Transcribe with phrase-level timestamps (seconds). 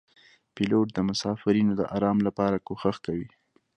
[0.55, 3.29] پیلوټ د مسافرینو د آرام لپاره کوښښ کوي.